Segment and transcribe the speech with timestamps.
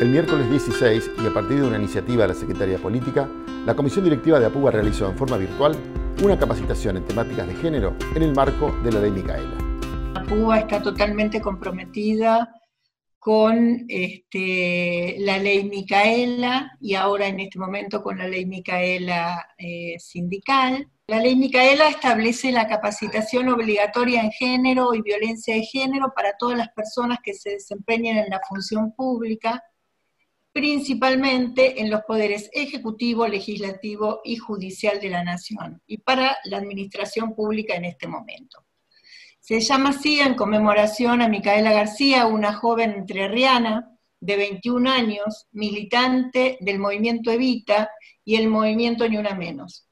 [0.00, 3.28] El miércoles 16, y a partir de una iniciativa de la Secretaría Política,
[3.64, 5.76] la Comisión Directiva de APUBA realizó en forma virtual
[6.20, 9.56] una capacitación en temáticas de género en el marco de la Ley Micaela.
[10.16, 12.52] APUBA está totalmente comprometida
[13.20, 19.94] con este, la ley Micaela y ahora en este momento con la ley Micaela eh,
[19.98, 20.90] sindical.
[21.06, 26.58] La ley Micaela establece la capacitación obligatoria en género y violencia de género para todas
[26.58, 29.62] las personas que se desempeñen en la función pública,
[30.54, 37.34] principalmente en los poderes ejecutivo, legislativo y judicial de la nación, y para la administración
[37.34, 38.64] pública en este momento.
[39.40, 46.56] Se llama así en conmemoración a Micaela García, una joven entrerriana de 21 años, militante
[46.60, 47.90] del movimiento Evita
[48.24, 49.88] y el movimiento Ni Una Menos,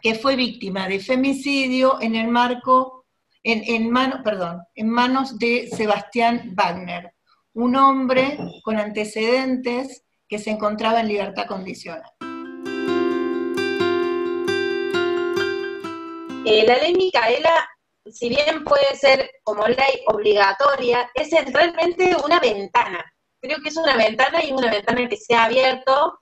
[0.00, 3.04] que fue víctima de femicidio en el marco,
[3.42, 7.12] en, en, perdón, en manos de Sebastián Wagner,
[7.54, 12.10] un hombre con antecedentes que se encontraba en libertad condicional.
[16.46, 17.68] Eh, la ley Micaela
[18.12, 23.04] si bien puede ser como ley obligatoria, es realmente una ventana.
[23.40, 26.18] Creo que es una ventana y una ventana que se ha abierto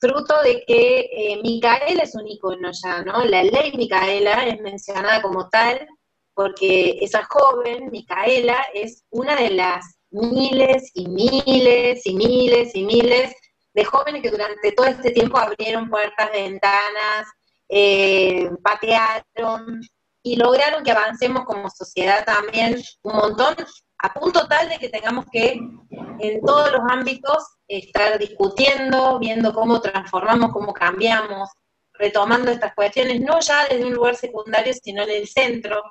[0.00, 3.24] fruto de que eh, Micaela es un icono ya, ¿no?
[3.24, 5.86] La ley Micaela es mencionada como tal
[6.34, 13.34] porque esa joven, Micaela, es una de las miles y miles y miles y miles
[13.74, 17.26] de jóvenes que durante todo este tiempo abrieron puertas, ventanas,
[17.68, 19.80] eh, patearon,
[20.22, 23.56] y lograron que avancemos como sociedad también un montón,
[23.98, 25.58] a punto tal de que tengamos que
[26.20, 31.48] en todos los ámbitos estar discutiendo, viendo cómo transformamos, cómo cambiamos,
[31.94, 35.82] retomando estas cuestiones, no ya desde un lugar secundario, sino en el centro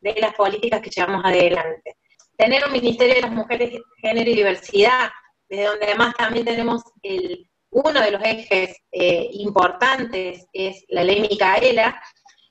[0.00, 1.96] de las políticas que llevamos adelante.
[2.40, 5.10] Tener un Ministerio de las Mujeres, Género y Diversidad,
[5.46, 11.20] desde donde además también tenemos el, uno de los ejes eh, importantes, es la ley
[11.20, 12.02] Micaela,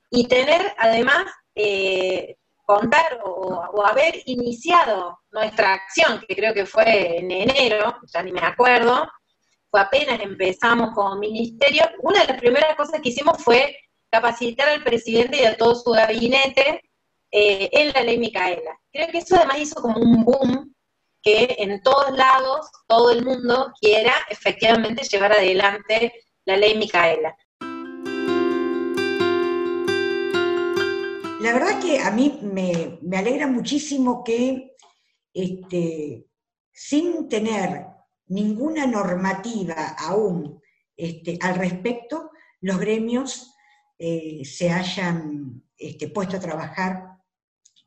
[0.08, 1.24] y tener además,
[1.56, 8.30] eh, contar o, haber iniciado nuestra acción, que creo que fue en enero, ya ni
[8.30, 9.08] me acuerdo,
[9.72, 13.76] fue apenas empezamos como ministerio, una de las primeras cosas que hicimos fue
[14.08, 16.80] capacitar al presidente y a todo su gabinete
[17.30, 18.78] eh, en la ley Micaela.
[18.92, 20.74] Creo que eso además hizo como un boom
[21.22, 26.12] que en todos lados, todo el mundo quiera efectivamente llevar adelante
[26.44, 27.36] la ley Micaela.
[31.40, 34.76] La verdad que a mí me, alegra muchísimo que
[35.32, 36.26] este,
[36.72, 37.86] sin tener
[38.26, 40.60] ninguna normativa aún
[40.96, 42.30] este, al respecto,
[42.60, 43.54] los gremios
[43.98, 47.09] eh, se hayan este, puesto a trabajar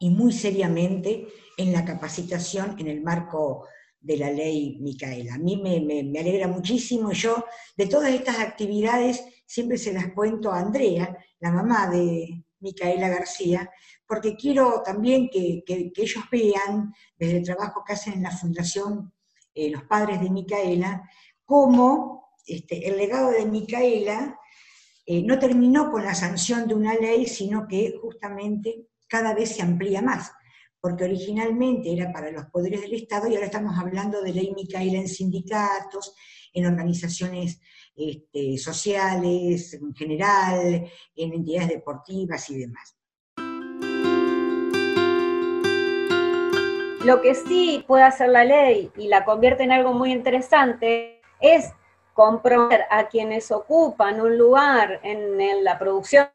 [0.04, 3.66] y muy seriamente en la capacitación en el marco
[4.02, 5.36] de la ley Micaela.
[5.36, 7.14] A mí me, me, alegra muchísimo.
[7.14, 7.46] Yo
[7.78, 13.70] de todas estas actividades siempre se las cuento a Andrea, la mamá de, Micaela García,
[14.06, 19.14] porque quiero también que, ellos vean, desde el trabajo que hacen en la Fundación
[19.54, 21.10] eh, Los Padres de Micaela,
[21.46, 24.38] cómo este, el legado de Micaela
[25.06, 29.62] eh, no terminó con la sanción de una ley, sino que justamente cada vez se
[29.62, 30.32] amplía más,
[30.82, 34.98] porque originalmente era para los poderes del Estado y ahora estamos hablando de ley Micaela
[34.98, 36.16] en sindicatos,
[36.52, 37.62] en organizaciones
[37.96, 42.98] este, sociales, en general, en entidades deportivas y demás.
[47.06, 51.72] Lo que sí puede hacer la ley y la convierte en algo muy interesante es
[52.16, 56.30] comprometer a quienes ocupan un lugar en la producción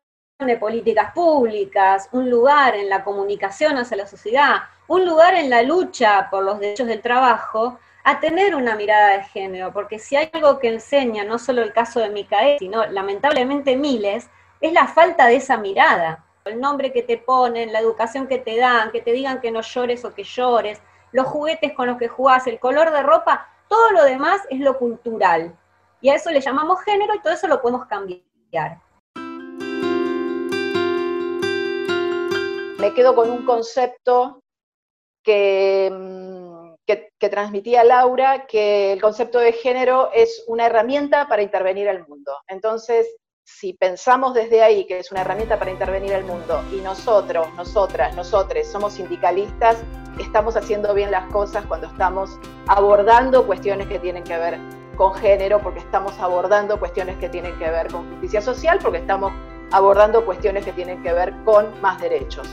[0.47, 5.63] de políticas públicas, un lugar en la comunicación hacia la sociedad, un lugar en la
[5.63, 10.31] lucha por los derechos del trabajo, a tener una mirada de género, porque si hay
[10.33, 15.27] algo que enseña, no solo el caso de Micael, sino lamentablemente miles, es la falta
[15.27, 16.25] de esa mirada.
[16.45, 19.61] El nombre que te ponen, la educación que te dan, que te digan que no
[19.61, 20.81] llores o que llores,
[21.11, 24.79] los juguetes con los que jugás, el color de ropa, todo lo demás es lo
[24.79, 25.53] cultural.
[26.01, 28.88] Y a eso le llamamos género y todo eso lo podemos cambiar.
[32.79, 34.41] Me quedo con un concepto
[35.23, 36.49] que mm,
[37.19, 42.33] que, transmitía Laura, que el concepto de género es una herramienta para intervenir al mundo.
[42.49, 43.07] Entonces,
[43.45, 48.15] si pensamos desde ahí que es una herramienta para intervenir al mundo y nosotros, nosotras,
[48.15, 49.83] nosotres somos sindicalistas,
[50.19, 54.59] estamos haciendo bien las cosas cuando estamos abordando cuestiones que tienen que ver
[54.97, 59.33] con género, porque estamos abordando cuestiones que tienen que ver con justicia social, porque estamos
[59.71, 62.49] abordando cuestiones que tienen que ver con más derechos.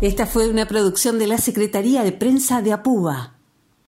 [0.00, 3.35] Esta fue una producción de la Secretaría de Prensa de Apuba.